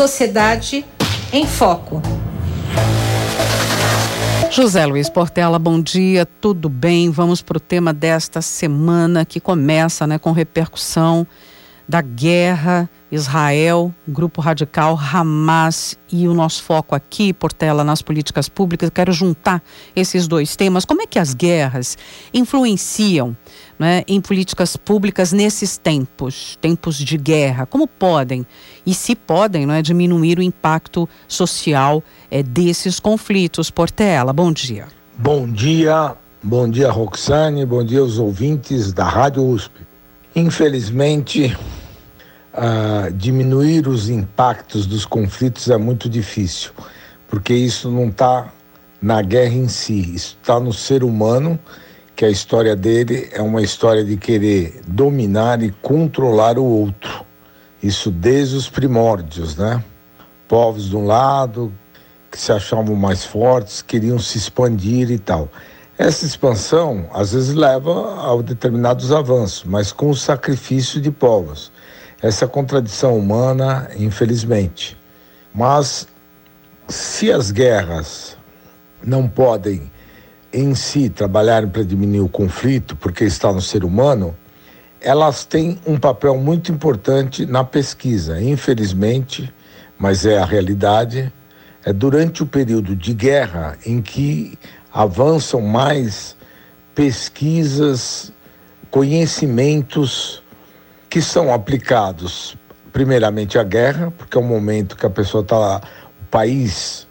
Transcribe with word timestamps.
Sociedade 0.00 0.82
em 1.30 1.46
Foco. 1.46 2.00
José 4.50 4.86
Luiz 4.86 5.10
Portela, 5.10 5.58
bom 5.58 5.78
dia, 5.78 6.24
tudo 6.24 6.70
bem? 6.70 7.10
Vamos 7.10 7.42
para 7.42 7.58
o 7.58 7.60
tema 7.60 7.92
desta 7.92 8.40
semana 8.40 9.26
que 9.26 9.38
começa 9.38 10.06
né, 10.06 10.18
com 10.18 10.32
repercussão 10.32 11.26
da 11.86 12.00
guerra 12.00 12.88
Israel, 13.12 13.92
grupo 14.06 14.40
radical 14.40 14.96
Hamas 14.98 15.98
e 16.10 16.28
o 16.28 16.34
nosso 16.34 16.62
foco 16.62 16.94
aqui, 16.94 17.32
Portela, 17.32 17.82
nas 17.82 18.00
políticas 18.00 18.48
públicas. 18.48 18.88
quero 18.90 19.12
juntar 19.12 19.62
esses 19.94 20.28
dois 20.28 20.54
temas. 20.54 20.84
Como 20.84 21.02
é 21.02 21.06
que 21.06 21.18
as 21.18 21.34
guerras 21.34 21.98
influenciam 22.32 23.36
né, 23.80 24.04
em 24.06 24.20
políticas 24.20 24.76
públicas 24.76 25.32
nesses 25.32 25.78
tempos, 25.78 26.58
tempos 26.60 26.98
de 26.98 27.16
guerra? 27.16 27.64
Como 27.64 27.88
podem 27.88 28.46
e 28.84 28.92
se 28.92 29.16
podem 29.16 29.64
né, 29.64 29.80
diminuir 29.80 30.38
o 30.38 30.42
impacto 30.42 31.08
social 31.26 32.04
é, 32.30 32.42
desses 32.42 33.00
conflitos? 33.00 33.70
Portela, 33.70 34.34
bom 34.34 34.52
dia. 34.52 34.86
Bom 35.16 35.50
dia, 35.50 36.14
bom 36.42 36.68
dia 36.68 36.90
Roxane, 36.90 37.64
bom 37.64 37.82
dia 37.82 38.00
aos 38.00 38.18
ouvintes 38.18 38.92
da 38.92 39.08
Rádio 39.08 39.46
USP. 39.46 39.80
Infelizmente, 40.36 41.56
uh, 42.54 43.10
diminuir 43.14 43.88
os 43.88 44.10
impactos 44.10 44.86
dos 44.86 45.06
conflitos 45.06 45.70
é 45.70 45.78
muito 45.78 46.08
difícil, 46.08 46.70
porque 47.28 47.54
isso 47.54 47.90
não 47.90 48.08
está 48.08 48.52
na 49.00 49.22
guerra 49.22 49.54
em 49.54 49.68
si, 49.68 50.14
isso 50.14 50.36
está 50.40 50.60
no 50.60 50.72
ser 50.72 51.02
humano, 51.02 51.58
que 52.20 52.26
a 52.26 52.28
história 52.28 52.76
dele 52.76 53.30
é 53.32 53.40
uma 53.40 53.62
história 53.62 54.04
de 54.04 54.14
querer 54.14 54.82
dominar 54.86 55.62
e 55.62 55.70
controlar 55.80 56.58
o 56.58 56.64
outro. 56.64 57.24
Isso 57.82 58.10
desde 58.10 58.56
os 58.56 58.68
primórdios, 58.68 59.56
né? 59.56 59.82
Povos 60.46 60.90
de 60.90 60.94
um 60.94 61.06
lado 61.06 61.72
que 62.30 62.38
se 62.38 62.52
achavam 62.52 62.94
mais 62.94 63.24
fortes, 63.24 63.80
queriam 63.80 64.18
se 64.18 64.36
expandir 64.36 65.10
e 65.10 65.18
tal. 65.18 65.48
Essa 65.96 66.26
expansão 66.26 67.08
às 67.10 67.32
vezes 67.32 67.54
leva 67.54 68.30
a 68.30 68.42
determinados 68.42 69.12
avanços, 69.12 69.64
mas 69.64 69.90
com 69.90 70.10
o 70.10 70.14
sacrifício 70.14 71.00
de 71.00 71.10
povos 71.10 71.72
essa 72.20 72.46
contradição 72.46 73.16
humana, 73.16 73.88
infelizmente. 73.96 74.94
Mas 75.54 76.06
se 76.86 77.32
as 77.32 77.50
guerras 77.50 78.36
não 79.02 79.26
podem 79.26 79.90
em 80.52 80.74
si 80.74 81.08
trabalhar 81.08 81.66
para 81.68 81.84
diminuir 81.84 82.20
o 82.20 82.28
conflito, 82.28 82.96
porque 82.96 83.24
está 83.24 83.52
no 83.52 83.60
ser 83.60 83.84
humano, 83.84 84.36
elas 85.00 85.44
têm 85.44 85.78
um 85.86 85.98
papel 85.98 86.36
muito 86.36 86.70
importante 86.70 87.46
na 87.46 87.64
pesquisa. 87.64 88.40
Infelizmente, 88.40 89.52
mas 89.98 90.26
é 90.26 90.38
a 90.38 90.44
realidade, 90.44 91.32
é 91.84 91.92
durante 91.92 92.42
o 92.42 92.46
período 92.46 92.94
de 92.94 93.14
guerra 93.14 93.78
em 93.86 94.02
que 94.02 94.58
avançam 94.92 95.60
mais 95.60 96.36
pesquisas, 96.94 98.32
conhecimentos 98.90 100.42
que 101.08 101.22
são 101.22 101.52
aplicados 101.52 102.56
primeiramente 102.92 103.58
à 103.58 103.62
guerra, 103.62 104.12
porque 104.16 104.36
é 104.36 104.40
o 104.40 104.44
momento 104.44 104.96
que 104.96 105.06
a 105.06 105.10
pessoa 105.10 105.42
está 105.42 105.58
lá, 105.58 105.80
o 106.20 106.24
país, 106.26 107.06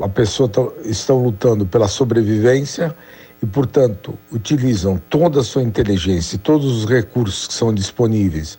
a 0.00 0.08
pessoa 0.08 0.48
tá, 0.48 0.62
estão 0.84 1.22
lutando 1.22 1.66
pela 1.66 1.88
sobrevivência 1.88 2.94
e, 3.42 3.46
portanto, 3.46 4.18
utilizam 4.32 5.00
toda 5.08 5.40
a 5.40 5.44
sua 5.44 5.62
inteligência 5.62 6.36
e 6.36 6.38
todos 6.38 6.66
os 6.66 6.84
recursos 6.88 7.46
que 7.46 7.54
são 7.54 7.72
disponíveis 7.72 8.58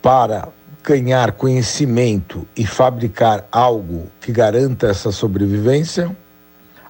para 0.00 0.48
ganhar 0.82 1.32
conhecimento 1.32 2.46
e 2.56 2.64
fabricar 2.64 3.46
algo 3.50 4.08
que 4.20 4.30
garanta 4.30 4.86
essa 4.86 5.10
sobrevivência, 5.10 6.16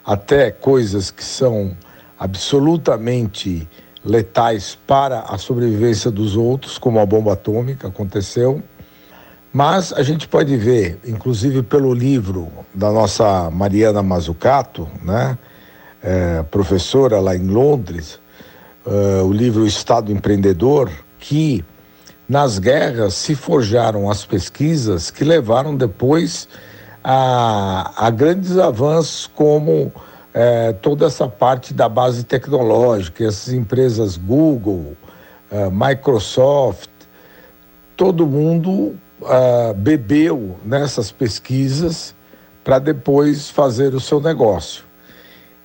até 0.04 0.50
coisas 0.50 1.10
que 1.10 1.24
são 1.24 1.74
absolutamente 2.18 3.66
letais 4.04 4.78
para 4.86 5.20
a 5.20 5.38
sobrevivência 5.38 6.10
dos 6.10 6.36
outros, 6.36 6.78
como 6.78 7.00
a 7.00 7.06
bomba 7.06 7.32
atômica 7.32 7.88
aconteceu. 7.88 8.62
Mas 9.56 9.90
a 9.90 10.02
gente 10.02 10.28
pode 10.28 10.54
ver, 10.54 11.00
inclusive 11.06 11.62
pelo 11.62 11.94
livro 11.94 12.52
da 12.74 12.92
nossa 12.92 13.50
Mariana 13.50 14.02
Mazzucato, 14.02 14.86
né, 15.02 15.38
é, 16.02 16.42
professora 16.42 17.20
lá 17.20 17.34
em 17.34 17.46
Londres, 17.46 18.20
é, 18.86 19.22
o 19.22 19.32
livro 19.32 19.66
Estado 19.66 20.12
Empreendedor, 20.12 20.90
que 21.18 21.64
nas 22.28 22.58
guerras 22.58 23.14
se 23.14 23.34
forjaram 23.34 24.10
as 24.10 24.26
pesquisas 24.26 25.10
que 25.10 25.24
levaram 25.24 25.74
depois 25.74 26.46
a, 27.02 27.94
a 27.96 28.10
grandes 28.10 28.58
avanços 28.58 29.26
como 29.26 29.90
é, 30.34 30.74
toda 30.74 31.06
essa 31.06 31.28
parte 31.28 31.72
da 31.72 31.88
base 31.88 32.24
tecnológica, 32.24 33.24
essas 33.24 33.54
empresas 33.54 34.18
Google, 34.18 34.94
é, 35.50 35.70
Microsoft, 35.70 36.90
todo 37.96 38.26
mundo 38.26 38.94
é, 39.22 39.74
bebeu 39.74 40.56
nessas 40.64 41.10
pesquisas 41.10 42.14
para 42.62 42.78
depois 42.78 43.48
fazer 43.48 43.94
o 43.94 44.00
seu 44.00 44.20
negócio. 44.20 44.84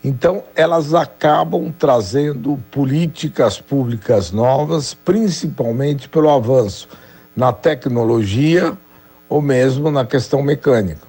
Então, 0.03 0.43
elas 0.55 0.93
acabam 0.93 1.71
trazendo 1.71 2.57
políticas 2.71 3.59
públicas 3.61 4.31
novas, 4.31 4.93
principalmente 4.93 6.09
pelo 6.09 6.29
avanço 6.29 6.89
na 7.35 7.53
tecnologia 7.53 8.75
ou 9.29 9.41
mesmo 9.41 9.91
na 9.91 10.05
questão 10.05 10.41
mecânica. 10.41 11.07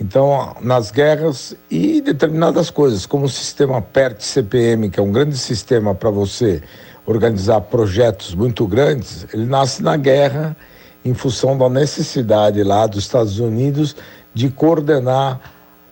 Então, 0.00 0.56
nas 0.60 0.90
guerras 0.90 1.54
e 1.70 2.00
determinadas 2.00 2.70
coisas, 2.70 3.06
como 3.06 3.26
o 3.26 3.28
sistema 3.28 3.80
PERT-CPM, 3.80 4.90
que 4.90 4.98
é 4.98 5.02
um 5.02 5.12
grande 5.12 5.36
sistema 5.36 5.94
para 5.94 6.10
você 6.10 6.62
organizar 7.06 7.60
projetos 7.60 8.34
muito 8.34 8.66
grandes, 8.66 9.26
ele 9.32 9.44
nasce 9.44 9.82
na 9.82 9.96
guerra 9.96 10.56
em 11.04 11.14
função 11.14 11.56
da 11.56 11.68
necessidade 11.68 12.62
lá 12.62 12.86
dos 12.86 13.04
Estados 13.04 13.38
Unidos 13.38 13.96
de 14.34 14.48
coordenar 14.48 15.40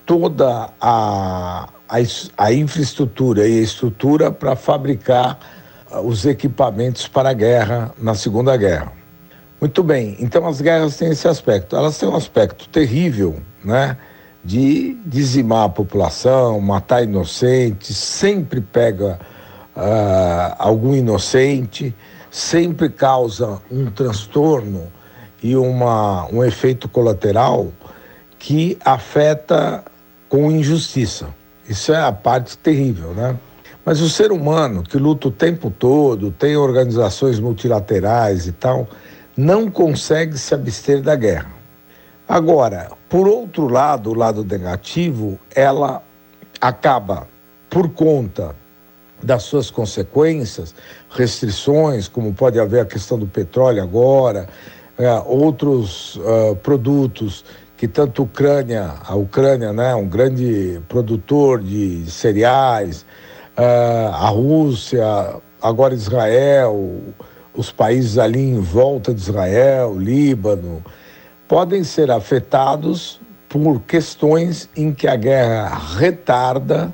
toda 0.07 0.71
a, 0.81 1.69
a, 1.89 1.99
a 2.37 2.53
infraestrutura 2.53 3.47
e 3.47 3.59
a 3.59 3.63
estrutura 3.63 4.31
para 4.31 4.57
fabricar 4.57 5.39
ah, 5.91 6.01
os 6.01 6.25
equipamentos 6.25 7.07
para 7.07 7.31
a 7.31 7.33
guerra 7.33 7.93
na 7.99 8.15
Segunda 8.15 8.57
Guerra. 8.57 8.93
Muito 9.61 9.83
bem, 9.83 10.17
então 10.19 10.47
as 10.47 10.61
guerras 10.61 10.97
têm 10.97 11.11
esse 11.11 11.29
aspecto. 11.29 11.77
Elas 11.77 11.99
têm 11.99 12.09
um 12.09 12.17
aspecto 12.17 12.69
terrível, 12.69 13.41
né? 13.63 13.97
De 14.43 14.95
dizimar 15.05 15.65
a 15.65 15.69
população, 15.69 16.59
matar 16.63 17.05
inocentes, 17.05 17.95
sempre 17.95 18.63
pega 18.63 19.19
uh, 19.77 20.57
algum 20.59 20.95
inocente, 20.95 21.95
sempre 22.31 22.89
causa 22.89 23.61
um 23.71 23.91
transtorno 23.91 24.91
e 25.43 25.57
uma, 25.57 26.27
um 26.33 26.45
efeito 26.45 26.89
colateral 26.89 27.73
que 28.39 28.79
afeta 28.85 29.85
com 30.29 30.51
injustiça. 30.51 31.29
Isso 31.69 31.93
é 31.93 32.01
a 32.01 32.13
parte 32.13 32.57
terrível, 32.59 33.13
né? 33.15 33.39
Mas 33.85 34.01
o 34.01 34.09
ser 34.09 34.31
humano 34.33 34.83
que 34.83 34.99
luta 34.99 35.29
o 35.29 35.31
tempo 35.31 35.71
todo, 35.71 36.31
tem 36.31 36.57
organizações 36.57 37.41
multilaterais 37.41 38.47
e 38.47 38.53
tal, 38.53 38.89
não 39.37 39.71
consegue 39.71 40.37
se 40.37 40.55
abster 40.55 41.01
da 41.01 41.17
guerra. 41.17 41.53
Agora, 42.29 42.91
por 43.09 43.27
outro 43.27 43.69
lado, 43.69 44.11
o 44.11 44.15
lado 44.15 44.45
negativo, 44.45 45.39
ela 45.55 46.03
acaba, 46.61 47.27
por 47.69 47.89
conta 47.91 48.55
das 49.23 49.43
suas 49.43 49.71
consequências, 49.71 50.75
restrições, 51.11 52.07
como 52.09 52.33
pode 52.33 52.59
haver 52.59 52.81
a 52.81 52.85
questão 52.85 53.19
do 53.19 53.27
petróleo 53.27 53.83
agora, 53.83 54.49
é, 55.01 55.23
outros 55.25 56.17
uh, 56.17 56.55
produtos 56.57 57.43
que 57.75 57.89
tanto 57.89 58.21
a 58.21 58.25
Ucrânia, 58.27 58.95
a 59.03 59.15
Ucrânia, 59.15 59.73
né, 59.73 59.95
um 59.95 60.07
grande 60.07 60.79
produtor 60.87 61.63
de 61.63 62.05
cereais, 62.11 63.07
uh, 63.57 64.13
a 64.13 64.29
Rússia, 64.29 65.07
agora 65.63 65.95
Israel, 65.95 67.01
os 67.55 67.73
países 67.73 68.19
ali 68.19 68.41
em 68.41 68.61
volta 68.61 69.15
de 69.15 69.23
Israel, 69.23 69.99
Líbano, 69.99 70.85
podem 71.49 71.83
ser 71.83 72.11
afetados 72.11 73.19
por 73.49 73.81
questões 73.81 74.69
em 74.77 74.93
que 74.93 75.09
a 75.09 75.17
guerra 75.17 75.81
retarda 75.97 76.93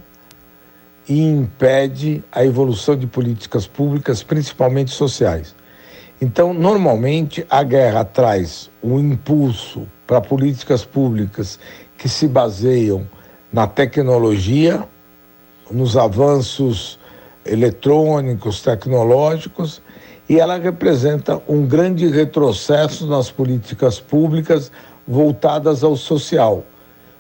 e 1.09 1.21
impede 1.21 2.23
a 2.31 2.45
evolução 2.45 2.95
de 2.95 3.09
políticas 3.09 3.67
públicas, 3.67 4.23
principalmente 4.23 4.93
sociais. 4.93 5.57
Então, 6.21 6.55
normalmente, 6.55 7.47
a 7.51 7.63
guerra 7.63 8.05
traz 8.05 8.71
um 8.83 8.99
impulso 8.99 9.87
para 10.07 10.21
políticas 10.21 10.85
públicas 10.85 11.59
que 11.99 12.09
se 12.09 12.27
baseiam 12.27 13.07
na 13.53 13.67
tecnologia, 13.67 14.87
nos 15.71 15.97
avanços 15.97 16.99
eletrônicos, 17.45 18.63
tecnológicos, 18.63 19.83
e 20.29 20.41
ela 20.41 20.59
representa 20.59 21.41
um 21.47 21.67
grande 21.67 22.09
retrocesso 22.09 23.07
nas 23.07 23.31
políticas 23.31 24.01
públicas 24.01 24.73
voltadas 25.07 25.85
ao 25.85 25.97
social, 25.97 26.65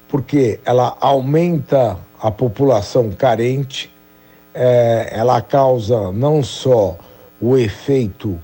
porque 0.08 0.58
ela 0.64 0.96
aumenta 1.00 1.98
a 2.20 2.30
população 2.30 3.10
carente, 3.10 3.94
é, 4.54 5.10
ela 5.12 5.40
causa 5.40 6.10
não 6.12 6.42
só 6.42 6.96
o 7.40 7.56
efeito 7.56 8.40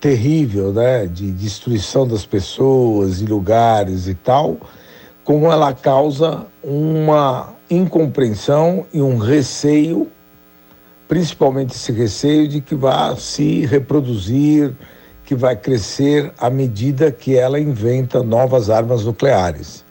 terrível 0.00 0.72
né, 0.72 1.06
de 1.06 1.30
destruição 1.30 2.06
das 2.06 2.24
pessoas 2.24 3.20
e 3.20 3.26
lugares 3.26 4.06
e 4.06 4.14
tal, 4.14 4.58
como 5.24 5.50
ela 5.50 5.72
causa 5.72 6.46
uma 6.62 7.54
incompreensão 7.70 8.86
e 8.92 9.02
um 9.02 9.18
receio, 9.18 10.10
principalmente 11.06 11.74
esse 11.74 11.92
receio 11.92 12.48
de 12.48 12.60
que 12.60 12.74
vai 12.74 13.16
se 13.16 13.66
reproduzir, 13.66 14.74
que 15.24 15.34
vai 15.34 15.56
crescer 15.56 16.32
à 16.38 16.48
medida 16.48 17.12
que 17.12 17.36
ela 17.36 17.60
inventa 17.60 18.22
novas 18.22 18.70
armas 18.70 19.04
nucleares 19.04 19.84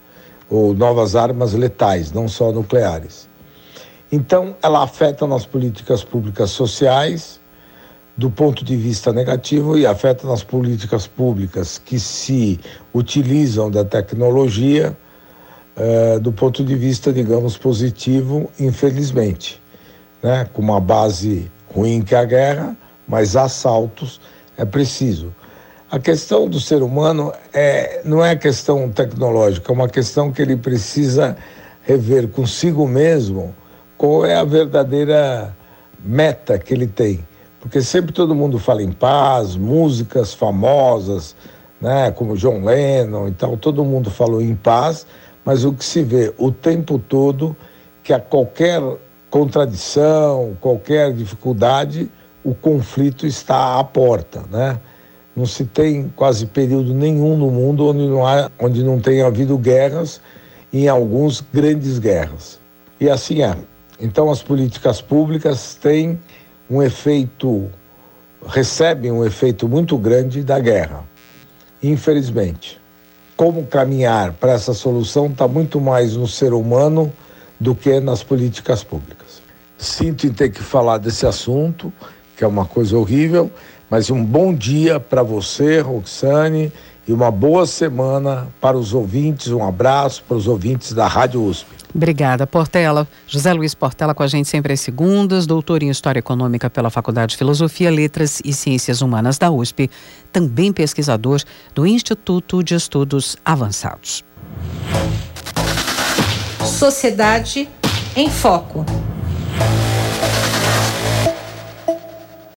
ou 0.50 0.74
novas 0.74 1.16
armas 1.16 1.54
letais, 1.54 2.12
não 2.12 2.28
só 2.28 2.52
nucleares. 2.52 3.30
Então, 4.12 4.56
ela 4.64 4.84
afeta 4.84 5.28
nas 5.28 5.46
políticas 5.46 6.04
públicas 6.04 6.50
sociais 6.52 7.40
do 8.18 8.32
ponto 8.32 8.66
de 8.66 8.76
vista 8.76 9.14
negativo 9.14 9.78
e 9.78 9.86
afeta 9.86 10.28
nas 10.28 10.44
políticas 10.44 11.06
públicas 11.06 11.78
que 11.78 12.00
se 12.00 12.60
utilizam 12.94 13.70
da 13.70 13.86
tecnologia 13.86 14.98
uh, 15.78 16.20
do 16.20 16.32
ponto 16.32 16.64
de 16.64 16.76
vista, 16.76 17.14
digamos, 17.14 17.58
positivo, 17.58 18.50
infelizmente. 18.60 19.62
Né? 20.24 20.48
Com 20.52 20.64
uma 20.64 20.80
base 20.80 21.52
ruim 21.74 22.02
que 22.02 22.16
é 22.16 22.18
a 22.18 22.26
guerra, 22.26 22.78
mas 23.08 23.36
assaltos 23.36 24.20
é 24.58 24.66
preciso. 24.66 25.34
A 25.90 26.00
questão 26.00 26.50
do 26.50 26.60
ser 26.60 26.82
humano 26.82 27.32
é, 27.54 28.02
não 28.04 28.26
é 28.26 28.36
questão 28.36 28.90
tecnológica, 28.90 29.72
é 29.72 29.74
uma 29.74 29.88
questão 29.88 30.32
que 30.32 30.42
ele 30.42 30.58
precisa 30.58 31.38
rever 31.84 32.28
consigo 32.28 32.86
mesmo 32.86 33.56
qual 33.98 34.26
é 34.26 34.36
a 34.36 34.44
verdadeira 34.44 35.56
meta 36.04 36.60
que 36.60 36.74
ele 36.74 36.88
tem. 36.88 37.26
Porque 37.60 37.82
sempre 37.82 38.12
todo 38.12 38.36
mundo 38.36 38.60
fala 38.60 38.84
em 38.84 38.92
paz, 38.92 39.56
músicas 39.56 40.34
famosas, 40.34 41.36
né, 41.82 42.12
como 42.12 42.38
John 42.38 42.64
Lennon 42.64 43.28
e 43.28 43.32
tal, 43.32 43.58
todo 43.58 43.84
mundo 43.84 44.10
falou 44.10 44.42
em 44.42 44.56
paz, 44.56 45.06
mas 45.44 45.64
o 45.64 45.74
que 45.74 45.84
se 45.84 46.04
vê 46.04 46.34
o 46.38 46.52
tempo 46.52 47.00
todo 47.00 47.56
que 48.04 48.14
a 48.14 48.20
qualquer 48.20 48.82
contradição, 49.30 50.58
qualquer 50.62 51.14
dificuldade, 51.14 52.10
o 52.44 52.54
conflito 52.56 53.28
está 53.28 53.80
à 53.80 53.84
porta, 53.84 54.44
né? 54.50 54.80
Não 55.36 55.46
se 55.46 55.66
tem 55.66 56.12
quase 56.16 56.46
período 56.48 56.94
nenhum 56.94 57.38
no 57.38 57.52
mundo 57.52 57.88
onde 57.88 58.08
não, 58.08 58.26
há, 58.26 58.50
onde 58.60 58.84
não 58.84 59.00
tenha 59.00 59.28
havido 59.28 59.58
guerras, 59.58 60.20
em 60.72 60.88
alguns 60.88 61.44
grandes 61.54 62.00
guerras. 62.00 62.60
E 63.00 63.10
assim 63.10 63.44
é. 63.44 63.56
Então 64.00 64.32
as 64.32 64.42
políticas 64.42 65.02
públicas 65.02 65.76
têm 65.76 66.20
um 66.70 66.82
efeito, 66.82 67.70
recebem 68.46 69.12
um 69.12 69.26
efeito 69.26 69.68
muito 69.68 69.98
grande 69.98 70.44
da 70.44 70.60
guerra, 70.60 71.04
infelizmente. 71.82 72.80
Como 73.36 73.66
caminhar 73.68 74.34
para 74.34 74.54
essa 74.54 74.74
solução 74.74 75.28
está 75.28 75.48
muito 75.48 75.80
mais 75.80 76.16
no 76.16 76.28
ser 76.28 76.54
humano 76.54 77.12
do 77.60 77.76
que 77.76 78.00
nas 78.00 78.24
políticas 78.24 78.84
públicas. 78.84 79.42
Sinto 79.78 80.26
em 80.26 80.34
ter 80.34 80.50
que 80.50 80.62
falar 80.62 80.98
desse 80.98 81.26
assunto, 81.26 81.94
que 82.36 82.44
é 82.44 82.48
uma 82.48 82.66
coisa 82.66 82.98
horrível, 82.98 83.52
mas 83.90 84.10
um 84.10 84.24
bom 84.24 84.54
dia 84.54 85.00
para 85.00 85.24
você, 85.24 85.80
Roxane, 85.80 86.72
e 87.08 87.14
uma 87.14 87.32
boa 87.32 87.66
semana 87.66 88.48
para 88.60 88.78
os 88.78 88.94
ouvintes. 88.94 89.48
Um 89.48 89.66
abraço 89.66 90.24
para 90.28 90.36
os 90.36 90.48
ouvintes 90.48 90.94
da 90.94 91.08
Rádio 91.08 91.44
USP. 91.44 91.77
Obrigada, 91.98 92.46
Portela. 92.46 93.08
José 93.26 93.52
Luiz 93.52 93.74
Portela 93.74 94.14
com 94.14 94.22
a 94.22 94.28
gente 94.28 94.48
sempre 94.48 94.72
às 94.72 94.80
segundas, 94.80 95.48
doutor 95.48 95.82
em 95.82 95.90
História 95.90 96.20
Econômica 96.20 96.70
pela 96.70 96.92
Faculdade 96.92 97.32
de 97.32 97.38
Filosofia, 97.38 97.90
Letras 97.90 98.40
e 98.46 98.54
Ciências 98.54 99.02
Humanas 99.02 99.40
da 99.40 99.50
USP, 99.50 99.90
também 100.32 100.72
pesquisador 100.72 101.42
do 101.74 101.88
Instituto 101.88 102.64
de 102.64 102.76
Estudos 102.76 103.36
Avançados. 103.44 104.24
Sociedade 106.64 107.68
em 108.16 108.30
Foco. 108.30 108.86